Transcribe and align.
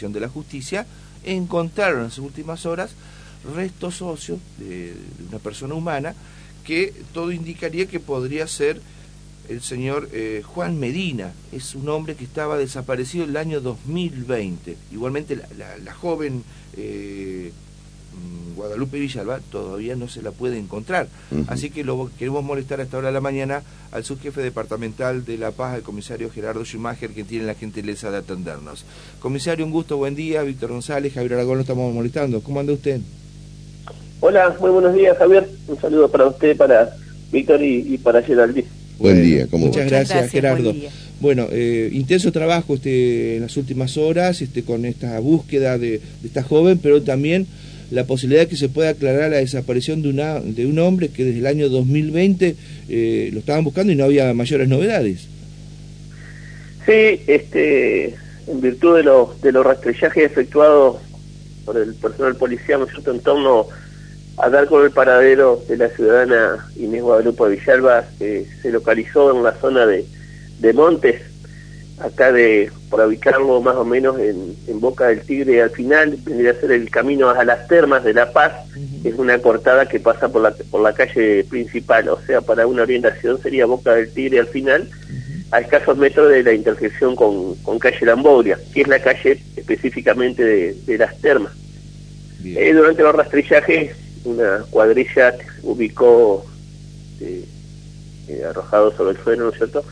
de 0.00 0.20
la 0.20 0.28
justicia, 0.28 0.86
encontraron 1.24 2.04
en 2.04 2.10
sus 2.10 2.24
últimas 2.24 2.66
horas 2.66 2.90
restos 3.54 4.02
óseos 4.02 4.40
de, 4.58 4.94
una 5.28 5.38
persona 5.38 5.74
humana 5.74 6.14
que 6.64 6.94
todo 7.12 7.32
indicaría 7.32 7.86
que 7.86 8.00
podría 8.00 8.46
ser 8.46 8.80
el 9.48 9.60
señor 9.60 10.08
eh, 10.12 10.42
Juan 10.44 10.78
Medina. 10.78 11.32
Es 11.50 11.74
un 11.74 11.88
hombre 11.88 12.14
que 12.14 12.24
estaba 12.24 12.56
desaparecido 12.56 13.24
en 13.24 13.30
el 13.30 13.36
año 13.36 13.60
2020. 13.60 14.76
Igualmente 14.92 15.36
la, 15.36 15.94
joven 15.94 16.44
eh, 16.76 17.52
Guadalupe 18.54 18.98
Villalba 18.98 19.40
todavía 19.50 19.96
no 19.96 20.08
se 20.08 20.22
la 20.22 20.30
puede 20.30 20.58
encontrar. 20.58 21.08
Así 21.48 21.70
que 21.70 21.84
lo 21.84 22.10
queremos 22.18 22.44
molestar 22.44 22.80
hasta 22.80 22.96
ahora 22.96 23.08
de 23.08 23.14
la 23.14 23.20
mañana 23.20 23.62
al 23.90 24.04
subjefe 24.04 24.40
departamental 24.40 25.24
de 25.24 25.38
La 25.38 25.50
Paz, 25.50 25.76
el 25.76 25.82
comisario 25.82 26.30
Gerardo 26.30 26.64
Schumacher, 26.64 27.10
que 27.10 27.24
tiene 27.24 27.46
la 27.46 27.54
gentileza 27.54 28.10
de 28.10 28.18
atendernos. 28.18 28.84
Comisario, 29.20 29.64
un 29.64 29.72
gusto, 29.72 29.96
buen 29.96 30.14
día. 30.14 30.42
Víctor 30.42 30.70
González, 30.70 31.12
Javier 31.12 31.34
Aragón, 31.34 31.56
lo 31.56 31.62
estamos 31.62 31.92
molestando. 31.92 32.42
¿Cómo 32.42 32.60
anda 32.60 32.72
usted? 32.72 33.00
Hola, 34.20 34.56
muy 34.60 34.70
buenos 34.70 34.94
días, 34.94 35.16
Javier. 35.18 35.48
Un 35.66 35.80
saludo 35.80 36.08
para 36.08 36.26
usted, 36.26 36.56
para 36.56 36.94
Víctor 37.32 37.62
y, 37.62 37.98
para 37.98 38.22
Geraldine. 38.22 38.68
Buen 38.98 39.22
día, 39.22 39.46
¿cómo 39.50 39.66
Muchas 39.66 39.90
gracias, 39.90 40.30
Gerardo. 40.30 40.72
Bueno, 41.22 41.46
eh, 41.52 41.88
intenso 41.92 42.32
trabajo 42.32 42.74
este, 42.74 43.36
en 43.36 43.42
las 43.42 43.56
últimas 43.56 43.96
horas 43.96 44.42
este, 44.42 44.64
con 44.64 44.84
esta 44.84 45.18
búsqueda 45.20 45.78
de, 45.78 46.00
esta 46.24 46.42
joven, 46.42 46.78
pero 46.82 47.02
también 47.02 47.46
la 47.92 48.04
posibilidad 48.04 48.42
de 48.42 48.48
que 48.48 48.56
se 48.56 48.68
pueda 48.68 48.90
aclarar 48.90 49.30
la 49.30 49.36
desaparición 49.36 50.02
de, 50.02 50.08
una, 50.08 50.40
de 50.40 50.66
un 50.66 50.78
hombre 50.78 51.08
que 51.08 51.24
desde 51.24 51.40
el 51.40 51.46
año 51.46 51.68
2020 51.68 52.56
eh, 52.88 53.30
lo 53.32 53.40
estaban 53.40 53.64
buscando 53.64 53.92
y 53.92 53.96
no 53.96 54.04
había 54.04 54.32
mayores 54.32 54.68
novedades. 54.68 55.28
Sí, 56.86 57.20
este, 57.26 58.14
en 58.46 58.60
virtud 58.60 58.96
de 58.96 59.02
los 59.04 59.40
de 59.40 59.52
los 59.52 59.64
rastrellajes 59.64 60.24
efectuados 60.24 60.96
por 61.64 61.76
el 61.76 61.94
personal 61.94 62.34
policial 62.36 62.86
en 63.06 63.20
torno 63.20 63.68
a 64.38 64.48
dar 64.48 64.66
con 64.66 64.84
el 64.84 64.90
paradero 64.90 65.62
de 65.68 65.76
la 65.76 65.88
ciudadana 65.90 66.66
Inés 66.76 67.02
Guadalupe 67.02 67.48
Villalba, 67.50 68.04
que 68.18 68.46
se 68.62 68.70
localizó 68.70 69.36
en 69.36 69.42
la 69.42 69.52
zona 69.60 69.86
de, 69.86 70.04
de 70.60 70.72
Montes, 70.72 71.20
acá 72.04 72.32
de, 72.32 72.70
por 72.90 73.00
ubicarlo 73.00 73.60
más 73.60 73.76
o 73.76 73.84
menos 73.84 74.18
en, 74.18 74.56
en, 74.66 74.80
Boca 74.80 75.08
del 75.08 75.22
Tigre, 75.22 75.62
al 75.62 75.70
final 75.70 76.16
vendría 76.24 76.52
a 76.52 76.54
ser 76.54 76.72
el 76.72 76.90
camino 76.90 77.30
a 77.30 77.44
las 77.44 77.66
termas 77.68 78.04
de 78.04 78.14
La 78.14 78.32
Paz, 78.32 78.52
es 79.04 79.14
una 79.14 79.38
cortada 79.38 79.86
que 79.86 80.00
pasa 80.00 80.28
por 80.28 80.42
la, 80.42 80.52
por 80.70 80.80
la 80.80 80.92
calle 80.92 81.44
principal, 81.44 82.08
o 82.08 82.20
sea, 82.26 82.40
para 82.40 82.66
una 82.66 82.82
orientación 82.82 83.40
sería 83.40 83.66
Boca 83.66 83.94
del 83.94 84.12
Tigre 84.12 84.40
al 84.40 84.48
final, 84.48 84.88
a 85.50 85.60
escasos 85.60 85.98
metros 85.98 86.30
de 86.30 86.42
la 86.42 86.52
intersección 86.52 87.14
con, 87.14 87.54
con 87.56 87.78
calle 87.78 88.06
Lamboria, 88.06 88.58
que 88.72 88.82
es 88.82 88.88
la 88.88 89.00
calle 89.00 89.42
específicamente 89.56 90.44
de, 90.44 90.74
de 90.86 90.98
las 90.98 91.18
termas. 91.20 91.52
Eh, 92.44 92.72
durante 92.72 93.02
los 93.02 93.14
rastrillajes 93.14 93.94
una 94.24 94.64
cuadrilla 94.70 95.34
ubicó 95.62 96.44
eh, 97.20 97.44
eh, 98.28 98.44
arrojado 98.48 98.96
sobre 98.96 99.12
el 99.12 99.24
suelo, 99.24 99.44
¿no 99.44 99.50
es 99.50 99.56
cierto? 99.56 99.84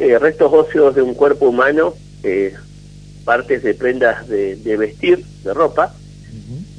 Eh, 0.00 0.18
restos 0.18 0.50
óseos 0.50 0.94
de 0.94 1.02
un 1.02 1.12
cuerpo 1.12 1.50
humano, 1.50 1.94
partes 3.26 3.62
de 3.62 3.74
prendas 3.74 4.26
de, 4.28 4.76
vestir, 4.78 5.22
de 5.44 5.52
ropa, 5.52 5.94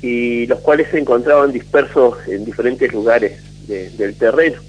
y 0.02 0.48
los 0.48 0.60
cuales 0.62 0.88
se 0.90 0.98
encontraban 0.98 1.52
dispersos 1.52 2.18
en 2.28 2.46
diferentes 2.46 2.92
lugares 2.92 3.40
del 3.68 4.16
terreno. 4.16 4.60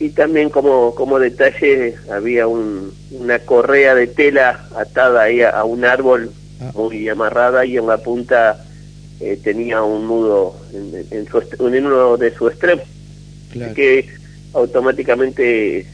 Y 0.00 0.08
también 0.08 0.50
como, 0.50 0.96
como 0.96 1.20
detalle 1.20 1.94
había 2.10 2.48
un, 2.48 2.92
una 3.12 3.38
correa 3.38 3.94
de 3.94 4.08
tela 4.08 4.68
atada 4.76 5.22
ahí 5.22 5.42
a, 5.42 5.62
un 5.62 5.84
árbol 5.84 6.32
ah. 6.60 6.72
muy 6.74 7.08
amarrada 7.08 7.64
y 7.64 7.76
en 7.76 7.86
la 7.86 7.98
punta 7.98 8.66
eh, 9.20 9.38
tenía 9.42 9.84
un 9.84 10.08
nudo 10.08 10.56
en, 10.74 11.06
en, 11.12 11.86
uno 11.86 12.16
de 12.16 12.34
su 12.34 12.48
extremo. 12.48 12.82
que 13.76 14.08
automáticamente 14.52 15.86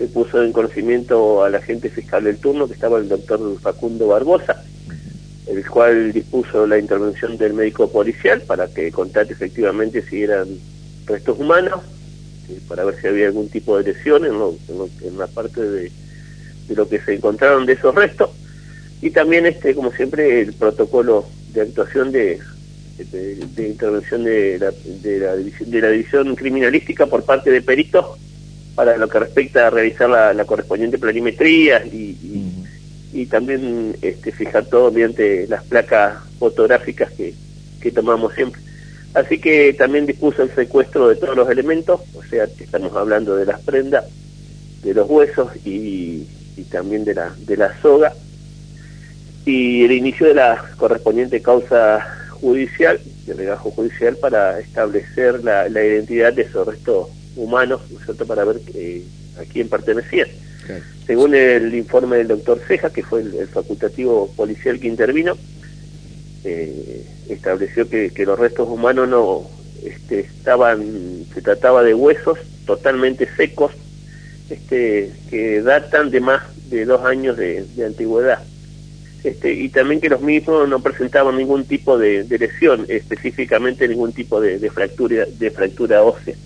se 0.00 0.06
puso 0.06 0.42
en 0.42 0.50
conocimiento 0.50 1.44
al 1.44 1.54
agente 1.54 1.90
fiscal 1.90 2.24
del 2.24 2.38
turno, 2.38 2.66
que 2.66 2.72
estaba 2.72 2.98
el 2.98 3.06
doctor 3.06 3.38
Facundo 3.60 4.06
Barbosa, 4.06 4.64
el 5.46 5.68
cual 5.68 6.14
dispuso 6.14 6.66
la 6.66 6.78
intervención 6.78 7.36
del 7.36 7.52
médico 7.52 7.92
policial 7.92 8.40
para 8.46 8.66
que 8.68 8.90
contate 8.90 9.34
efectivamente 9.34 10.00
si 10.00 10.22
eran 10.22 10.48
restos 11.04 11.38
humanos, 11.38 11.82
eh, 12.48 12.58
para 12.66 12.84
ver 12.84 12.98
si 12.98 13.08
había 13.08 13.26
algún 13.26 13.50
tipo 13.50 13.76
de 13.76 13.92
lesión 13.92 14.24
en, 14.24 14.36
en, 15.06 15.18
la 15.18 15.26
parte 15.26 15.60
de, 15.60 15.92
de 16.66 16.74
lo 16.74 16.88
que 16.88 16.98
se 17.02 17.16
encontraron 17.16 17.66
de 17.66 17.74
esos 17.74 17.94
restos. 17.94 18.30
Y 19.02 19.10
también, 19.10 19.44
este 19.44 19.74
como 19.74 19.92
siempre, 19.92 20.40
el 20.40 20.54
protocolo 20.54 21.26
de 21.52 21.60
actuación 21.60 22.10
de, 22.10 22.40
de, 22.96 23.68
intervención 23.68 24.24
de 24.24 24.58
la, 24.58 24.72
de, 25.02 25.18
la 25.18 25.36
división, 25.36 25.70
de 25.70 25.80
la 25.82 25.90
división 25.90 26.36
criminalística 26.36 27.04
por 27.04 27.22
parte 27.22 27.50
de 27.50 27.60
peritos 27.60 28.06
para 28.80 28.96
lo 28.96 29.10
que 29.10 29.18
respecta 29.18 29.66
a 29.66 29.70
realizar 29.70 30.08
la, 30.08 30.44
correspondiente 30.46 30.96
planimetría 30.96 31.84
y, 31.84 32.16
y, 33.12 33.26
también 33.26 33.94
este, 34.00 34.32
fijar 34.32 34.64
todo 34.64 34.90
mediante 34.90 35.46
las 35.48 35.62
placas 35.64 36.14
fotográficas 36.38 37.12
que, 37.12 37.34
que 37.78 37.92
tomamos 37.92 38.32
siempre. 38.32 38.58
Así 39.12 39.38
que 39.38 39.74
también 39.74 40.06
dispuso 40.06 40.42
el 40.42 40.54
secuestro 40.54 41.08
de 41.08 41.16
todos 41.16 41.36
los 41.36 41.50
elementos, 41.50 42.00
o 42.14 42.22
sea, 42.22 42.46
que 42.46 42.64
estamos 42.64 42.96
hablando 42.96 43.36
de 43.36 43.44
las 43.44 43.60
prendas, 43.60 44.06
de 44.82 44.94
los 44.94 45.10
huesos 45.10 45.54
y, 45.62 46.26
y 46.56 46.62
también 46.70 47.04
de 47.04 47.16
la, 47.16 47.34
de 47.36 47.58
la 47.58 47.78
soga 47.82 48.14
y 49.44 49.84
el 49.84 49.92
inicio 49.92 50.26
de 50.26 50.36
la 50.36 50.64
correspondiente 50.78 51.42
causa 51.42 52.00
judicial, 52.30 52.98
de 53.26 53.34
regajo 53.34 53.72
judicial, 53.72 54.16
para 54.16 54.58
establecer 54.58 55.44
la, 55.44 55.68
identidad 55.68 56.32
de 56.32 56.42
esos 56.44 56.66
restos 56.66 57.08
humanos, 57.36 57.80
¿no 57.90 57.98
es 57.98 58.04
cierto?, 58.04 58.26
para 58.26 58.44
ver 58.44 58.60
eh, 58.74 59.02
a 59.38 59.44
quién 59.44 59.68
pertenecían. 59.68 60.28
Según 61.06 61.34
el 61.34 61.74
informe 61.74 62.18
del 62.18 62.28
doctor 62.28 62.60
Ceja, 62.68 62.90
que 62.90 63.02
fue 63.02 63.22
el, 63.22 63.48
facultativo 63.48 64.32
policial 64.36 64.78
que 64.78 64.86
intervino, 64.86 65.36
eh, 66.44 67.04
estableció 67.28 67.88
que, 67.88 68.10
que, 68.10 68.24
los 68.24 68.38
restos 68.38 68.68
humanos 68.68 69.08
no 69.08 69.50
este, 69.82 70.20
estaban, 70.20 71.24
se 71.34 71.42
trataba 71.42 71.82
de 71.82 71.94
huesos 71.94 72.38
totalmente 72.66 73.28
secos, 73.36 73.72
este, 74.48 75.12
que 75.28 75.60
datan 75.62 76.10
de 76.10 76.20
más 76.20 76.42
de 76.70 76.84
dos 76.84 77.04
años 77.04 77.36
de 77.36 77.66
antigüedad. 77.84 78.44
Este, 79.22 79.52
y 79.52 79.68
también 79.68 80.00
que 80.00 80.08
los 80.08 80.22
mismos 80.22 80.68
no 80.68 80.80
presentaban 80.80 81.36
ningún 81.36 81.64
tipo 81.64 81.98
de, 81.98 82.24
lesión, 82.24 82.86
específicamente 82.88 83.86
ningún 83.86 84.12
tipo 84.12 84.40
de, 84.40 84.58
fractura 84.70 85.26
de 85.26 85.50
fractura 85.50 86.02
ósea. 86.02 86.36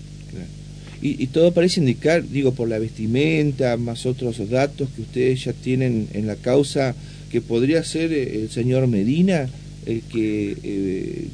Y, 1.07 1.27
todo 1.27 1.51
parece 1.51 1.81
indicar, 1.81 2.23
digo, 2.27 2.53
por 2.53 2.67
la 2.67 2.79
vestimenta, 2.79 3.77
más 3.77 4.07
otros 4.07 4.49
datos 4.49 4.89
que 4.95 5.03
ustedes 5.03 5.43
ya 5.43 5.53
tienen 5.53 6.07
en 6.13 6.25
la 6.25 6.35
causa, 6.35 6.95
que 7.29 7.41
podría 7.41 7.83
ser 7.83 8.11
eh, 8.11 8.41
el 8.41 8.49
señor 8.49 8.87
Medina 8.87 9.47
el 9.85 10.01
que 10.01 10.57
eh, 10.63 11.27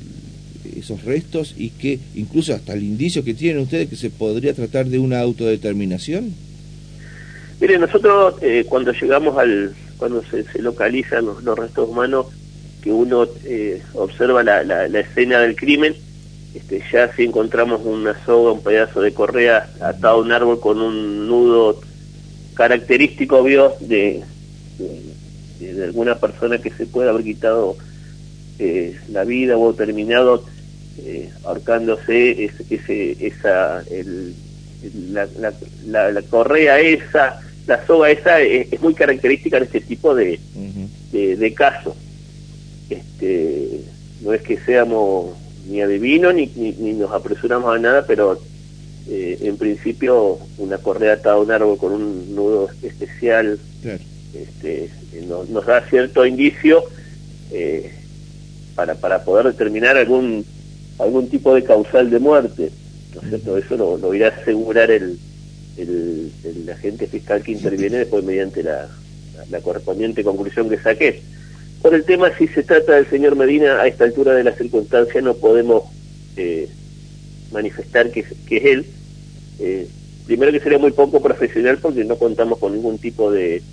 esos 0.78 1.04
restos 1.06 1.56
y 1.58 1.70
que 1.70 2.00
incluso 2.16 2.54
hasta 2.54 2.74
el 2.74 2.84
indicio 2.84 3.24
que 3.24 3.34
tienen 3.34 3.64
ustedes 3.64 3.90
que 3.90 3.96
se 3.96 4.10
podría 4.10 4.54
tratar 4.54 4.88
de 4.88 5.00
una 5.00 5.22
autodeterminación. 5.22 6.34
Mire, 7.60 7.78
nosotros 7.78 8.36
eh, 8.42 8.66
cuando 8.68 8.92
llegamos 8.92 9.38
al, 9.38 9.74
cuando 9.98 10.24
se, 10.24 10.62
localizan 10.62 11.26
los, 11.26 11.58
restos 11.58 11.90
humanos, 11.90 12.28
que 12.82 12.92
uno 12.92 13.28
eh, 13.46 13.82
observa 13.94 14.44
la, 14.44 14.64
la, 14.64 15.00
escena 15.00 15.40
del 15.40 15.56
crimen, 15.56 15.96
este, 16.54 16.84
ya 16.92 17.14
si 17.14 17.24
encontramos 17.24 17.82
una 17.86 18.14
soga, 18.26 18.52
un 18.52 18.62
pedazo 18.62 19.02
de 19.02 19.14
correa 19.14 19.70
atado 19.80 20.18
a 20.18 20.22
un 20.22 20.32
árbol 20.32 20.60
con 20.60 20.82
un 20.82 21.28
nudo 21.28 21.80
característico, 22.54 23.42
vio, 23.44 23.74
de, 23.80 24.22
de, 25.60 25.84
alguna 25.84 26.16
persona 26.16 26.58
que 26.58 26.72
se 26.72 26.86
puede 26.86 27.10
haber 27.10 27.24
quitado 27.24 27.78
eh, 28.60 28.98
la 29.10 29.24
vida 29.24 29.58
o 29.58 29.74
terminado 29.74 30.44
eh, 30.98 31.30
ahorcándose 31.46 32.52
ese, 32.70 33.26
esa, 33.26 33.82
el, 33.90 34.36
la, 35.12 35.28
la, 35.86 36.12
la, 36.12 36.22
correa 36.24 36.80
esa, 36.80 37.40
la 37.66 37.86
soga 37.86 38.12
esa 38.12 38.42
es, 38.42 38.80
muy 38.82 38.94
característica 38.94 39.58
de 39.58 39.66
este 39.66 39.82
tipo 39.82 40.14
de, 40.14 40.40
de, 41.12 41.54
casos. 41.54 41.96
Este, 42.90 43.82
no 44.22 44.34
es 44.34 44.42
que 44.42 44.58
seamos 44.58 45.41
ni 45.68 45.82
adivinos 45.82 46.34
ni, 46.34 46.48
ni, 46.56 46.94
nos 46.94 47.12
apresuramos 47.12 47.76
a 47.76 47.80
nada, 47.80 48.06
pero 48.06 48.40
eh, 49.08 49.38
en 49.42 49.58
principio 49.58 50.40
una 50.58 50.78
correa 50.78 51.14
atada 51.14 51.36
a 51.36 51.40
un 51.40 51.52
árbol 51.52 51.78
con 51.78 51.94
un 51.94 52.36
nudo 52.36 52.70
especial 52.82 53.60
este, 54.34 54.90
nos, 55.28 55.66
da 55.66 55.82
cierto 55.90 56.26
indicio 56.26 56.84
eh, 57.52 57.92
para, 58.76 58.96
para 58.96 59.24
poder 59.24 59.48
determinar 59.48 59.98
algún 59.98 60.46
algún 61.00 61.30
tipo 61.30 61.56
de 61.56 61.64
causal 61.64 62.10
de 62.10 62.20
muerte. 62.20 62.72
¿no 63.16 63.22
es 63.22 63.28
cierto? 63.30 63.58
Eso 63.58 63.76
lo, 63.76 63.98
lo 63.98 64.14
irá 64.14 64.28
a 64.28 64.42
asegurar 64.42 64.92
el, 64.92 65.18
el, 65.78 66.70
agente 66.72 67.08
fiscal 67.08 67.44
que 67.44 67.52
interviene 67.52 67.98
después 67.98 68.24
mediante 68.24 68.64
la, 68.64 68.88
la, 69.50 69.62
correspondiente 69.62 70.24
conclusión 70.24 70.70
que 70.70 70.78
saqué. 70.78 71.22
Por 71.82 71.96
el 71.96 72.04
tema, 72.04 72.36
si 72.38 72.48
se 72.48 72.64
trata 72.64 72.94
del 72.94 73.08
señor 73.08 73.36
Medina, 73.36 73.82
a 73.82 73.88
esta 73.88 74.04
altura 74.04 74.34
de 74.34 74.44
la 74.44 74.52
circunstancia 74.52 75.20
no 75.22 75.34
podemos 75.34 75.84
eh, 76.38 76.68
manifestar 77.52 78.12
que, 78.12 78.24
que, 78.48 78.58
es 78.58 78.66
él. 78.66 78.86
Eh, 79.60 79.88
primero 80.28 80.52
que 80.52 80.60
sería 80.60 80.78
muy 80.78 80.92
poco 80.92 81.22
profesional 81.22 81.80
porque 81.80 82.04
no 82.04 82.18
contamos 82.18 82.60
con 82.60 82.74
ningún 82.74 83.00
tipo 83.00 83.32
de, 83.32 83.64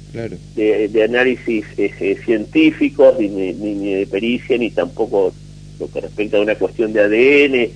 de, 0.56 1.02
análisis 1.02 1.66
eh, 1.76 2.19
científicos, 2.25 3.19
ni, 3.20 3.28
ni, 3.28 3.94
de 3.94 4.06
pericia, 4.06 4.56
ni 4.56 4.70
tampoco 4.70 5.34
lo 5.78 5.90
que 5.90 6.00
respecta 6.00 6.38
a 6.38 6.43
una 6.43 6.55
cuestión 6.55 6.94
de 6.94 7.00
ADN 7.00 7.72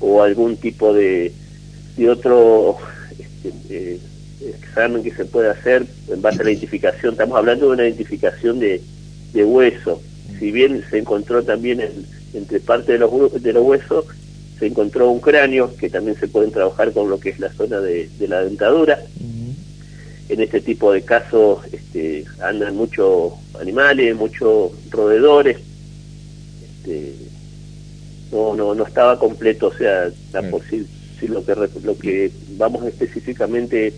o 0.00 0.22
algún 0.22 0.56
tipo 0.56 0.94
de, 0.94 1.30
de 1.98 2.10
otro 2.10 2.78
este, 3.42 3.98
examen 4.48 5.02
que 5.02 5.10
se 5.10 5.26
pueda 5.26 5.52
hacer 5.52 5.84
en 6.08 6.22
base 6.22 6.40
a 6.40 6.44
la 6.44 6.50
identificación. 6.52 7.12
Estamos 7.12 7.36
hablando 7.36 7.66
de 7.66 7.72
una 7.74 7.84
identificación 7.84 8.58
de, 8.58 8.80
de 9.34 9.44
hueso. 9.44 10.00
Si 10.38 10.50
bien 10.50 10.82
se 10.88 10.98
encontró 10.98 11.42
también 11.42 11.82
entre 12.32 12.60
parte 12.60 12.92
de 12.92 12.98
los, 12.98 13.42
de 13.42 13.52
los 13.52 13.64
huesos, 13.64 14.06
se 14.58 14.66
encontró 14.66 15.10
un 15.10 15.20
cráneo, 15.20 15.74
que 15.76 15.90
también 15.90 16.16
se 16.18 16.28
pueden 16.28 16.52
trabajar 16.52 16.92
con 16.92 17.10
lo 17.10 17.18
que 17.18 17.30
es 17.30 17.40
la 17.40 17.52
zona 17.52 17.80
de, 17.80 18.08
la 18.26 18.42
dentadura. 18.42 19.00
En 20.26 20.40
este 20.40 20.60
tipo 20.60 20.90
de 20.90 21.02
casos 21.02 21.60
este, 21.70 22.24
andan 22.40 22.76
muchos 22.76 23.34
animales, 23.60 24.16
muchos 24.16 24.72
roedores. 24.90 25.58
Este, 26.62 27.14
no, 28.32 28.54
no, 28.54 28.74
no 28.74 28.86
estaba 28.86 29.18
completo, 29.18 29.68
o 29.68 29.74
sea, 29.74 30.10
la 30.32 30.42
si, 30.70 31.28
lo 31.28 31.44
que 31.44 31.54
lo 31.82 31.98
que 31.98 32.32
vamos 32.56 32.84
específicamente 32.86 33.92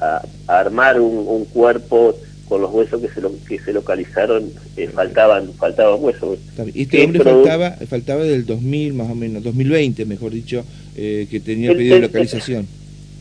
a, 0.00 0.22
armar 0.46 1.00
un 1.00 1.44
cuerpo 1.46 2.14
con 2.48 2.60
los 2.60 2.72
huesos 2.72 3.00
que 3.00 3.08
se, 3.08 3.20
lo, 3.20 3.32
que 3.48 3.58
se 3.58 3.72
localizaron 3.72 4.50
eh, 4.76 4.88
faltaban 4.88 5.52
faltaban 5.54 6.02
huesos. 6.02 6.38
Este 6.74 7.04
hombre 7.04 7.22
faltaba, 7.22 7.70
faltaba 7.88 8.24
del 8.24 8.44
2000 8.44 8.94
más 8.94 9.10
o 9.10 9.14
menos, 9.14 9.42
2020 9.42 10.04
mejor 10.04 10.32
dicho, 10.32 10.64
eh, 10.96 11.26
que 11.30 11.40
tenía 11.40 11.70
el, 11.70 11.76
pedido 11.76 11.96
de 11.96 12.02
localización. 12.02 12.66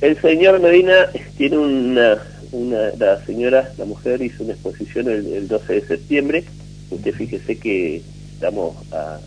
El, 0.02 0.20
señor 0.20 0.60
Medina 0.60 1.08
tiene 1.38 1.58
una, 1.58 2.18
una, 2.52 2.90
la 2.98 3.24
señora, 3.26 3.72
la 3.78 3.86
mujer 3.86 4.22
hizo 4.22 4.44
una 4.44 4.54
exposición 4.54 5.08
el, 5.10 5.48
12 5.48 5.74
de 5.74 5.88
septiembre, 5.88 6.44
usted 6.90 7.14
fíjese 7.14 7.58
que 7.58 8.02
estamos 8.34 8.76
a, 8.92 9.20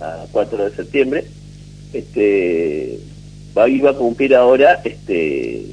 a 0.00 0.26
4 0.32 0.70
de 0.70 0.76
septiembre, 0.76 1.24
este 1.92 2.98
va, 3.56 3.68
iba 3.68 3.90
a 3.90 3.94
cumplir 3.94 4.34
ahora 4.34 4.80
este 4.84 5.66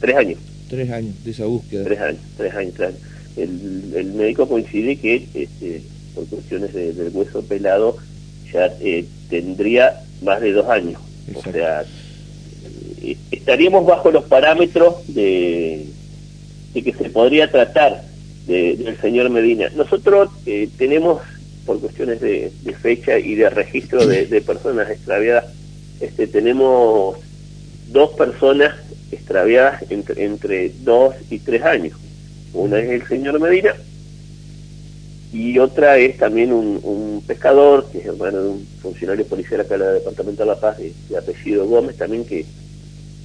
tres 0.00 0.16
años 0.16 0.38
Tres 0.68 0.90
años 0.90 1.14
de 1.24 1.30
esa 1.30 1.46
búsqueda. 1.46 1.84
Tres 1.84 2.00
años, 2.00 2.20
tres 2.36 2.54
años, 2.54 2.74
tres 2.76 2.94
El, 3.36 3.92
el 3.94 4.12
médico 4.12 4.48
coincide 4.48 4.96
que 4.96 5.26
este, 5.34 5.82
por 6.14 6.26
cuestiones 6.26 6.74
del 6.74 7.10
hueso 7.12 7.42
pelado 7.42 7.96
ya 8.52 8.72
eh, 8.80 9.04
tendría 9.30 10.02
más 10.22 10.40
de 10.40 10.52
dos 10.52 10.68
años. 10.68 11.00
O 11.34 11.42
sea, 11.42 11.84
eh, 13.02 13.16
estaríamos 13.30 13.86
bajo 13.86 14.10
los 14.10 14.24
parámetros 14.24 14.94
de, 15.08 15.86
de 16.74 16.82
que 16.82 16.92
se 16.92 17.10
podría 17.10 17.50
tratar 17.50 18.02
del 18.46 18.98
señor 19.00 19.28
Medina. 19.30 19.68
Nosotros 19.76 20.30
eh, 20.46 20.68
tenemos, 20.78 21.20
por 21.66 21.80
cuestiones 21.80 22.20
de, 22.20 22.50
fecha 22.80 23.18
y 23.18 23.34
de 23.34 23.50
registro 23.50 24.06
de, 24.06 24.26
de 24.26 24.40
personas 24.40 24.88
extraviadas, 24.90 25.46
este, 26.00 26.26
tenemos 26.26 27.18
dos 27.90 28.10
personas 28.10 28.74
extraviadas 29.10 29.84
entre, 29.90 30.24
entre 30.24 30.72
dos 30.80 31.14
y 31.30 31.38
tres 31.38 31.62
años. 31.62 31.98
Una 32.52 32.78
es 32.78 32.90
el 32.90 33.06
señor 33.06 33.40
Medina 33.40 33.74
y 35.32 35.58
otra 35.58 35.98
es 35.98 36.16
también 36.16 36.52
un, 36.52 37.22
pescador, 37.26 37.86
que 37.92 37.98
es 37.98 38.06
hermano 38.06 38.42
de 38.42 38.48
un 38.48 38.66
funcionario 38.80 39.26
policial 39.26 39.60
acá 39.60 39.76
del 39.76 39.98
Departamento 39.98 40.42
de 40.42 40.48
La 40.48 40.58
Paz, 40.58 40.78
de, 40.78 41.16
apellido 41.16 41.66
Gómez, 41.66 41.96
también 41.96 42.24
que 42.24 42.46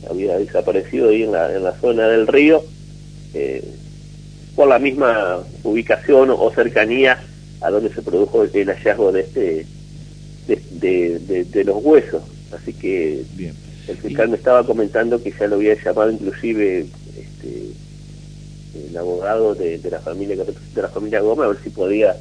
había 0.10 0.38
desaparecido 0.38 1.10
ahí 1.10 1.24
en 1.24 1.32
la, 1.32 1.56
en 1.56 1.64
la 1.64 1.74
zona 1.80 2.08
del 2.10 2.28
río, 2.28 2.64
eh, 3.34 3.64
por 4.56 4.68
la 4.68 4.80
misma 4.80 5.44
ubicación 5.64 6.30
o, 6.32 6.52
cercanía 6.52 7.24
a 7.62 7.70
donde 7.70 7.94
se 7.94 8.02
produjo 8.02 8.44
el 8.44 8.68
hallazgo 8.68 9.12
de 9.14 9.22
este 9.22 9.66
de, 10.48 11.46
de 11.46 11.64
los 11.64 11.78
huesos. 11.82 12.22
Así 12.52 12.74
que 12.74 13.24
Bien. 13.36 13.56
El 13.88 13.98
fiscal 13.98 14.30
me 14.30 14.38
estaba 14.38 14.66
comentando 14.66 15.22
que 15.22 15.32
ya 15.32 15.48
lo 15.48 15.56
había 15.56 15.76
llamado 15.76 16.12
inclusive 16.12 16.86
este, 17.18 17.74
el 18.88 18.98
abogado 18.98 19.54
de, 19.56 19.80
la 19.90 20.00
familia 20.00 20.36
de 20.36 20.82
la 20.82 20.90
familia 20.90 21.20
Gómez 21.20 21.46
a 21.46 21.50
ver 21.50 21.58
si 21.64 21.70
podía 21.70 22.16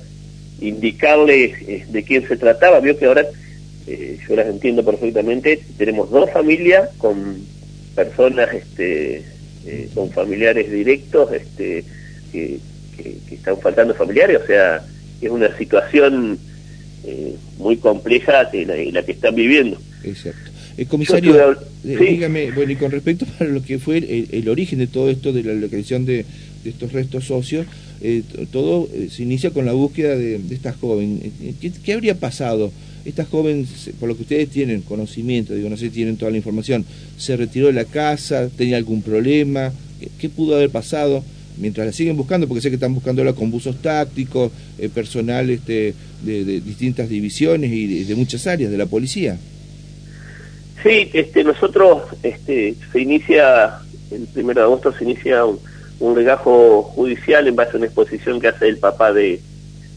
indicarle 0.61 1.45
eh, 1.45 1.87
de 1.89 2.03
quién 2.03 2.27
se 2.27 2.37
trataba. 2.37 2.81
Vio 2.81 2.97
que 2.97 3.07
ahora 3.07 3.27
eh, 3.87 4.19
yo 4.29 4.37
las 4.37 4.47
entiendo 4.47 4.85
perfectamente. 4.85 5.61
Tenemos 5.77 6.11
dos 6.11 6.31
familias 6.31 6.91
con 6.99 7.39
personas, 7.95 8.53
este, 8.53 9.25
eh, 9.67 9.89
con 9.95 10.11
familiares 10.11 10.71
directos, 10.71 11.33
este, 11.33 11.85
que, 12.31 12.59
están 13.31 13.59
faltando 13.59 13.95
familiares. 13.95 14.41
O 14.43 14.47
sea, 14.47 14.85
es 15.21 15.31
una 15.31 15.57
situación 15.57 16.39
muy 17.59 17.79
compleja 17.79 18.49
la, 18.53 18.77
la 18.93 19.03
que 19.03 19.13
están 19.13 19.35
viviendo. 19.35 19.77
Exacto. 20.05 20.52
El 20.77 20.87
comisario, 20.87 21.53
eh, 21.53 21.57
dígame, 21.85 22.51
bueno, 22.53 22.73
y 22.73 22.77
con 22.77 22.91
respecto 22.91 23.27
a 23.39 23.45
lo 23.45 23.63
que 23.63 23.79
fue 23.79 23.99
el, 24.31 24.49
origen 24.49 24.79
de 24.79 24.87
todo 24.87 25.11
esto, 25.11 25.33
de 25.33 25.43
la 25.43 25.55
localización 25.55 26.07
de, 26.07 26.25
estos 26.65 26.93
restos 26.93 27.25
socios, 27.25 27.67
eh, 28.01 28.23
todo 28.53 28.89
eh, 28.93 29.09
se 29.11 29.25
inicia 29.25 29.51
con 29.51 29.67
la 29.67 29.73
búsqueda 29.73 30.17
de, 30.17 30.41
esta 30.51 30.73
joven. 30.73 31.21
¿Qué, 31.61 31.93
habría 31.93 32.15
pasado? 32.15 32.73
Esta 33.05 33.25
joven, 33.25 33.67
por 33.99 34.09
lo 34.09 34.17
que 34.17 34.23
ustedes 34.23 34.49
tienen 34.49 34.81
conocimiento, 34.83 35.55
digo, 35.55 35.69
no 35.69 35.77
sé 35.77 35.87
si 35.87 35.91
tienen 35.91 36.17
toda 36.17 36.31
la 36.31 36.37
información, 36.37 36.85
¿se 37.19 37.37
retiró 37.37 37.67
de 37.67 37.73
la 37.73 37.85
casa? 37.85 38.49
¿Tenía 38.57 38.77
algún 38.77 39.03
problema? 39.03 39.73
¿Qué, 40.19 40.29
pudo 40.29 40.55
haber 40.55 40.71
pasado? 40.71 41.25
Mientras 41.59 41.87
la 41.87 41.93
siguen 41.93 42.17
buscando, 42.17 42.49
porque 42.49 42.63
sé 42.63 42.71
que 42.71 42.77
están 42.77 42.95
buscándola 42.95 43.35
con 43.35 43.51
buzos 43.51 43.83
tácticos, 43.83 44.53
personal 44.95 45.51
este, 45.51 45.95
de, 46.25 46.61
distintas 46.61 47.09
divisiones 47.09 47.73
y 47.73 48.05
de 48.05 48.15
muchas 48.15 48.47
áreas 48.47 48.71
de 48.71 48.79
la 48.79 48.87
policía. 48.87 49.39
Sí, 50.83 51.11
este, 51.13 51.45
nosotros 51.45 52.03
este, 52.23 52.75
se 52.93 53.01
inicia, 53.01 53.79
el 54.11 54.27
primero 54.29 54.61
de 54.61 54.67
agosto 54.67 54.93
se 54.93 55.05
inicia 55.05 55.45
un, 55.45 55.61
un 56.01 56.17
legajo 56.17 56.83
judicial 56.83 57.47
en 57.47 57.55
base 57.57 57.73
a 57.75 57.77
una 57.77 57.87
exposición 57.87 58.41
que 58.41 58.49
hace 58.49 58.69
el 58.69 58.79
papá 58.79 59.13
de, 59.13 59.41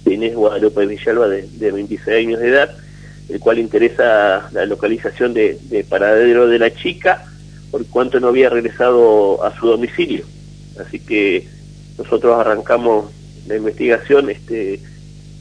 Inés 0.06 0.36
Guadalupe 0.36 0.86
Villalba 0.86 1.28
de, 1.28 1.48
de, 1.48 1.72
26 1.72 2.28
años 2.28 2.40
de 2.40 2.50
edad, 2.50 2.78
el 3.28 3.40
cual 3.40 3.58
interesa 3.58 4.50
la 4.52 4.66
localización 4.68 5.34
de, 5.34 5.86
paradero 5.90 6.48
de 6.48 6.60
la 6.60 6.74
chica 6.74 7.26
por 7.72 7.86
cuanto 7.88 8.20
no 8.20 8.28
había 8.28 8.50
regresado 8.50 9.44
a 9.44 9.58
su 9.58 9.68
domicilio. 9.68 10.24
Así 10.80 11.00
que 11.00 11.48
nosotros 11.98 12.40
arrancamos 12.40 13.12
la 13.48 13.56
investigación 13.56 14.30
este, 14.30 14.80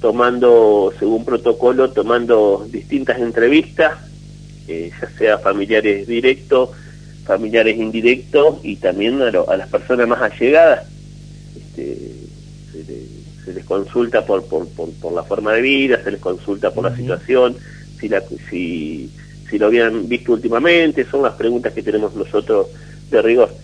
tomando, 0.00 0.92
según 0.98 1.26
protocolo, 1.26 1.90
tomando 1.90 2.66
distintas 2.70 3.18
entrevistas 3.18 3.92
eh, 4.68 4.90
ya 5.00 5.10
sea 5.18 5.38
familiares 5.38 6.06
directos, 6.06 6.70
familiares 7.24 7.76
indirectos 7.76 8.58
y 8.62 8.76
también 8.76 9.20
a, 9.20 9.30
las 9.30 9.68
personas 9.68 10.08
más 10.08 10.22
allegadas. 10.22 10.86
Este, 11.56 12.14
se, 13.44 13.52
les 13.52 13.64
consulta 13.64 14.24
por, 14.24 14.44
por, 14.46 14.66
por, 14.68 15.12
la 15.12 15.22
forma 15.22 15.52
de 15.52 15.60
vida, 15.60 16.02
se 16.02 16.10
les 16.10 16.20
consulta 16.20 16.70
por 16.72 16.84
la 16.84 16.96
situación, 16.96 17.56
si, 18.00 18.08
la, 18.08 18.22
si, 18.48 19.10
si 19.50 19.58
lo 19.58 19.66
habían 19.66 20.08
visto 20.08 20.32
últimamente, 20.32 21.04
son 21.04 21.22
las 21.22 21.34
preguntas 21.34 21.72
que 21.74 21.82
tenemos 21.82 22.14
nosotros 22.14 22.68
de 23.10 23.20
rigor. 23.20 23.54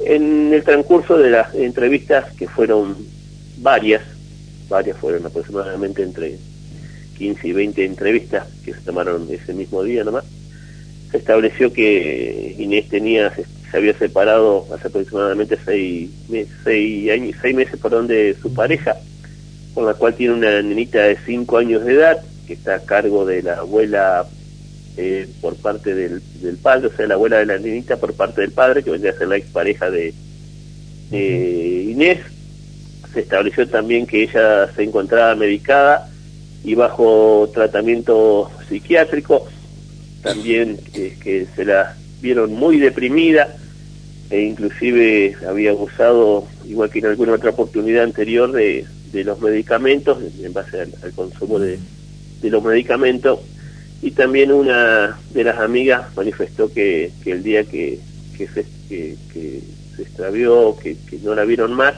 En 0.00 0.52
el 0.52 0.62
transcurso 0.62 1.18
de 1.18 1.30
las 1.30 1.54
entrevistas, 1.54 2.32
que 2.34 2.48
fueron 2.48 2.96
varias, 3.58 4.02
varias 4.68 4.96
fueron 4.98 5.26
aproximadamente 5.26 6.02
entre 6.02 6.38
15 7.18 7.48
y 7.48 7.52
20 7.52 7.84
entrevistas 7.84 8.46
que 8.64 8.74
se 8.74 8.80
tomaron 8.80 9.26
ese 9.30 9.52
mismo 9.52 9.82
día 9.82 10.04
nomás, 10.04 10.24
se 11.14 11.18
estableció 11.18 11.72
que 11.72 12.56
Inés 12.58 12.88
tenía 12.88 13.32
se, 13.32 13.46
había 13.72 13.96
separado 13.96 14.66
hace 14.74 14.88
aproximadamente 14.88 15.56
seis, 15.64 16.10
seis, 16.64 17.08
años, 17.08 17.36
seis 17.40 17.54
meses 17.54 17.78
por 17.78 18.04
de 18.08 18.34
su 18.42 18.52
pareja, 18.52 18.96
con 19.74 19.86
la 19.86 19.94
cual 19.94 20.14
tiene 20.14 20.34
una 20.34 20.60
nenita 20.60 21.02
de 21.02 21.16
cinco 21.24 21.58
años 21.58 21.84
de 21.84 21.92
edad, 21.92 22.20
que 22.48 22.54
está 22.54 22.74
a 22.74 22.80
cargo 22.80 23.24
de 23.24 23.44
la 23.44 23.58
abuela 23.58 24.26
eh, 24.96 25.28
por 25.40 25.54
parte 25.54 25.94
del, 25.94 26.20
del, 26.42 26.56
padre, 26.56 26.88
o 26.88 26.96
sea, 26.96 27.06
la 27.06 27.14
abuela 27.14 27.38
de 27.38 27.46
la 27.46 27.58
nenita 27.58 27.96
por 27.96 28.14
parte 28.14 28.40
del 28.40 28.50
padre, 28.50 28.82
que 28.82 28.90
vendría 28.90 29.12
a 29.12 29.18
ser 29.18 29.28
la 29.28 29.36
expareja 29.36 29.90
de, 29.90 30.12
de 31.12 31.86
Inés. 31.92 32.18
Se 33.12 33.20
estableció 33.20 33.68
también 33.68 34.08
que 34.08 34.24
ella 34.24 34.68
se 34.74 34.82
encontraba 34.82 35.36
medicada 35.36 36.10
y 36.64 36.74
bajo 36.74 37.48
tratamiento 37.54 38.50
psiquiátrico 38.68 39.46
también 40.24 40.78
que, 40.92 41.46
se 41.54 41.64
la 41.64 41.96
vieron 42.20 42.54
muy 42.54 42.78
deprimida 42.78 43.54
e 44.30 44.40
inclusive 44.40 45.36
había 45.46 45.70
abusado, 45.70 46.48
igual 46.66 46.90
que 46.90 46.98
en 46.98 47.06
alguna 47.06 47.34
otra 47.34 47.50
oportunidad 47.50 48.04
anterior, 48.04 48.50
de, 48.50 48.86
de 49.12 49.22
los 49.22 49.38
medicamentos, 49.40 50.18
en 50.42 50.52
base 50.52 50.80
al, 50.80 51.12
consumo 51.12 51.58
de, 51.58 51.78
los 52.42 52.62
medicamentos, 52.62 53.40
y 54.02 54.10
también 54.10 54.50
una 54.50 55.18
de 55.32 55.44
las 55.44 55.58
amigas 55.58 56.14
manifestó 56.16 56.72
que, 56.72 57.12
el 57.24 57.42
día 57.42 57.64
que, 57.64 58.00
que, 58.36 58.48
se, 58.48 58.66
que, 58.88 59.16
se 59.94 60.02
extravió, 60.02 60.76
que, 60.82 60.96
no 61.22 61.34
la 61.34 61.44
vieron 61.44 61.74
más, 61.74 61.94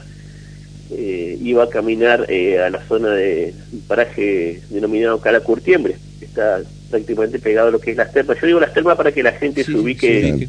eh, 0.90 1.38
iba 1.40 1.64
a 1.64 1.68
caminar 1.68 2.26
eh, 2.28 2.60
a 2.60 2.70
la 2.70 2.84
zona 2.86 3.10
de 3.10 3.54
un 3.72 3.80
paraje 3.82 4.60
denominado 4.70 5.20
Cala 5.20 5.40
Curtiembre, 5.40 5.96
que 5.96 6.05
está 6.24 6.60
prácticamente 6.90 7.38
pegado 7.38 7.68
a 7.68 7.70
lo 7.70 7.80
que 7.80 7.90
es 7.90 7.96
las 7.96 8.12
termas. 8.12 8.38
Yo 8.40 8.46
digo 8.46 8.60
las 8.60 8.72
termas 8.72 8.96
para 8.96 9.12
que 9.12 9.22
la 9.22 9.32
gente 9.32 9.64
se 9.64 9.72
ubique 9.74 10.48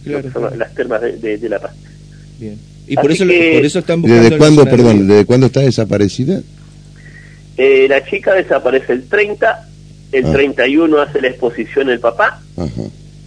las 0.55 0.73
termas 0.73 1.01
de, 1.01 1.49
La 1.49 1.59
Paz. 1.59 1.73
Bien. 2.39 2.57
Y 2.87 2.95
por 2.95 3.11
eso, 3.11 3.25
por 3.25 3.33
eso 3.33 3.79
están 3.79 4.01
buscando... 4.01 4.23
¿Desde 4.23 4.37
cuándo, 4.37 4.65
perdón, 4.65 5.07
desde 5.07 5.25
cuándo 5.25 5.47
está 5.47 5.59
desaparecida? 5.59 6.41
Eh, 7.57 7.87
la 7.89 8.05
chica 8.05 8.33
desaparece 8.33 8.93
el 8.93 9.09
30, 9.09 9.67
el 10.11 10.31
31 10.31 10.97
ah. 10.97 11.03
hace 11.03 11.21
la 11.21 11.27
exposición 11.29 11.89
el 11.89 11.99
papá, 11.99 12.41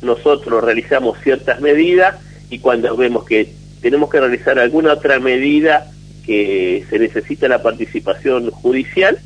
nosotros 0.02 0.64
realizamos 0.64 1.18
ciertas 1.22 1.60
medidas 1.60 2.14
y 2.48 2.60
cuando 2.60 2.96
vemos 2.96 3.24
que 3.24 3.52
tenemos 3.82 4.08
que 4.08 4.20
realizar 4.20 4.58
alguna 4.58 4.92
otra 4.92 5.18
medida 5.18 5.90
que 6.24 6.84
se 6.88 6.98
necesita 6.98 7.48
la 7.48 7.62
participación 7.62 8.50
judicial, 8.50 9.18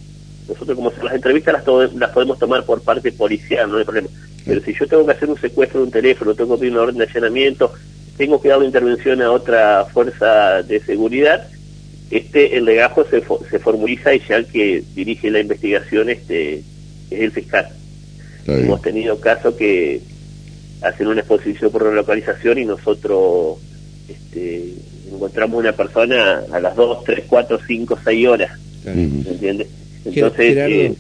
nosotros 0.49 0.77
como 0.77 0.91
son 0.91 1.07
las 1.07 1.15
entrevistas 1.15 1.55
las, 1.55 1.95
las 1.95 2.11
podemos 2.11 2.39
tomar 2.39 2.65
por 2.65 2.83
parte 2.83 3.13
policial, 3.13 3.71
no 3.71 3.79
hay 3.79 3.85
problema. 3.85 4.09
Pero 4.45 4.61
si 4.61 4.75
yo 4.75 4.87
tengo 4.87 5.07
que 5.07 5.13
hacer 5.13 5.29
un 5.29 5.41
secuestro 5.41 5.81
de 5.81 5.87
un 5.87 5.93
teléfono, 5.93 6.35
tengo 6.35 6.55
que 6.55 6.61
pedir 6.61 6.73
una 6.73 6.83
orden 6.83 6.99
de 6.99 7.05
allanamiento, 7.05 7.73
tengo 8.17 8.41
que 8.41 8.49
dar 8.49 8.59
una 8.59 8.67
intervención 8.67 9.23
a 9.23 9.31
otra 9.31 9.87
fuerza 9.87 10.63
de 10.63 10.81
seguridad, 10.81 11.49
este 12.11 12.57
el 12.57 12.67
legajo 12.67 13.05
se, 13.05 13.23
se 13.51 13.59
formuliza 13.59 14.15
y 14.15 14.21
ya 14.29 14.37
el 14.37 14.47
que 14.47 14.85
dirige 14.95 15.31
la 15.31 15.41
investigación 15.41 16.11
este 16.11 16.59
es 17.11 17.21
el 17.21 17.33
fiscal. 17.33 17.69
Hemos 18.47 18.83
tenido 18.83 19.19
casos 19.21 19.55
que 19.55 20.03
hacen 20.83 21.07
una 21.07 21.21
exposición 21.21 21.71
por 21.71 21.91
localización 21.93 22.59
y 22.59 22.67
nosotros 22.67 23.59
este, 24.07 24.75
encontramos 25.11 25.59
una 25.59 25.73
persona 25.73 26.43
a 26.53 26.61
las 26.61 26.77
2, 26.77 27.05
3, 27.05 27.25
4, 27.27 27.59
5, 27.67 27.99
6 28.05 28.29
horas. 28.29 28.59
¿Entiendes? 28.85 29.69
Entonces, 30.05 30.57
eh, 30.57 30.95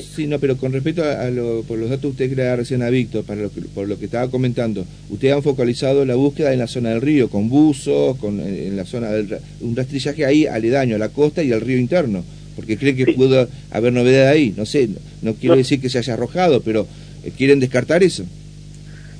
¿sí? 0.00 0.26
no, 0.26 0.38
pero 0.38 0.56
con 0.56 0.72
respecto 0.72 1.02
a, 1.02 1.28
lo, 1.30 1.62
por 1.62 1.78
los 1.78 1.90
datos 1.90 2.02
que 2.02 2.24
usted 2.24 2.34
crea 2.34 2.54
recién 2.54 2.82
a 2.82 2.90
Víctor, 2.90 3.24
para 3.24 3.42
lo 3.42 3.50
que, 3.50 3.62
por 3.62 3.88
lo 3.88 3.98
que 3.98 4.04
estaba 4.04 4.30
comentando, 4.30 4.84
ustedes 5.10 5.34
han 5.34 5.42
focalizado 5.42 6.04
la 6.04 6.14
búsqueda 6.14 6.52
en 6.52 6.60
la 6.60 6.68
zona 6.68 6.90
del 6.90 7.00
río, 7.00 7.28
con 7.28 7.48
buzos, 7.48 8.16
con, 8.18 8.38
en 8.40 8.76
la 8.76 8.84
zona 8.84 9.10
del 9.10 9.38
un 9.60 9.74
rastrillaje 9.74 10.24
ahí 10.24 10.46
aledaño 10.46 10.96
a 10.96 10.98
la 10.98 11.08
costa 11.08 11.42
y 11.42 11.52
al 11.52 11.60
río 11.60 11.78
interno, 11.78 12.22
porque 12.54 12.76
creen 12.76 12.96
que 12.96 13.12
pudo 13.12 13.48
haber 13.70 13.92
novedad 13.92 14.28
ahí. 14.28 14.54
No 14.56 14.66
sé, 14.66 14.88
no, 15.22 15.34
quiero 15.34 15.56
decir 15.56 15.80
que 15.80 15.88
se 15.88 15.98
haya 15.98 16.14
arrojado, 16.14 16.60
pero 16.60 16.86
eh, 17.24 17.32
¿quieren 17.36 17.58
descartar 17.58 18.04
eso? 18.04 18.24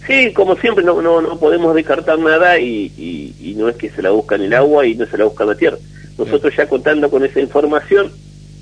Sí, 0.07 0.33
como 0.33 0.57
siempre, 0.57 0.85
no, 0.85 1.03
no, 1.03 1.21
no 1.21 1.39
podemos 1.39 1.75
descartar 1.75 2.19
nada 2.19 2.59
y, 2.59 2.93
y, 2.97 3.55
no 3.57 3.69
es 3.69 3.77
que 3.77 3.91
se 3.91 4.01
la 4.01 4.11
busca 4.11 4.37
en 4.37 4.43
el 4.43 4.55
agua 4.55 4.87
y 4.87 4.95
no 4.95 5.05
se 5.07 5.19
la 5.19 5.25
busca 5.25 5.45
en 5.45 5.51
la 5.51 5.57
tierra. 5.57 5.77
Nosotros 6.17 6.55
ya 6.57 6.67
contando 6.67 7.11
con 7.11 7.25
esa 7.25 7.41
información, 7.41 8.11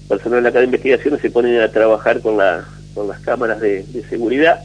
personal 0.09 0.45
acá 0.47 0.59
de 0.59 0.67
investigación 0.67 1.19
se 1.21 1.31
ponen 1.31 1.61
a 1.61 1.71
trabajar 1.71 2.21
con, 2.21 2.37
la, 2.37 2.65
con 2.95 3.09
las 3.09 3.21
cámaras 3.21 3.61
de, 3.61 3.85
seguridad. 4.09 4.65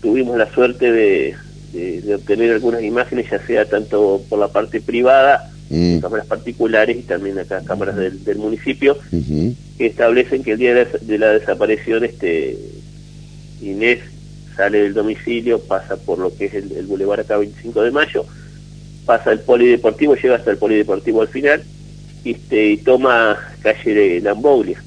Tuvimos 0.00 0.36
la 0.38 0.50
suerte 0.52 0.92
de, 0.92 1.34
de, 1.72 2.14
obtener 2.14 2.52
algunas 2.52 2.82
imágenes, 2.82 3.30
ya 3.30 3.44
sea 3.46 3.64
tanto 3.64 4.22
por 4.28 4.38
la 4.38 4.48
parte 4.48 4.80
privada, 4.80 5.50
cámaras 6.00 6.26
particulares 6.26 6.96
y 6.96 7.02
también 7.02 7.38
acá 7.38 7.62
cámaras 7.64 7.96
del, 7.96 8.24
del 8.24 8.38
municipio, 8.38 8.96
que 9.10 9.86
establecen 9.86 10.42
que 10.42 10.52
el 10.52 10.58
día 10.58 10.74
de 10.74 11.18
la, 11.18 11.32
desaparición 11.32 12.04
este 12.04 12.56
Inés 13.60 14.00
sale 14.54 14.82
del 14.82 14.94
domicilio, 14.94 15.60
pasa 15.60 15.96
por 15.96 16.18
lo 16.18 16.34
que 16.34 16.46
es 16.46 16.54
el, 16.54 16.72
el 16.72 16.86
Boulevard 16.86 17.20
acá 17.20 17.36
25 17.36 17.82
de 17.82 17.90
mayo, 17.90 18.24
pasa 19.04 19.32
el 19.32 19.40
polideportivo, 19.40 20.14
llega 20.14 20.36
hasta 20.36 20.50
el 20.50 20.58
polideportivo 20.58 21.22
al 21.22 21.28
final, 21.28 21.62
este, 22.32 22.70
y 22.70 22.76
toma 22.78 23.38
calle 23.62 23.94
de 23.94 24.20
Lamboglia. 24.20 24.82